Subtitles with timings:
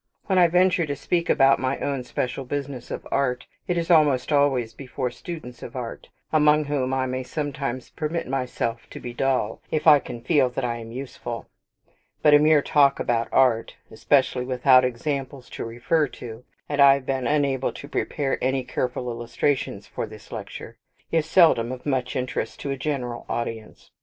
[0.25, 4.31] When I venture to speak about my own special business of art, it is almost
[4.31, 9.61] always before students of art, among whom I may sometimes permit myself to be dull,
[9.69, 11.49] if I can feel that I am useful:
[12.23, 17.05] but a mere talk about art, especially without examples to refer to (and I have
[17.05, 20.79] been unable to prepare any careful illustrations for this lecture),
[21.11, 23.91] is seldom of much interest to a general audience.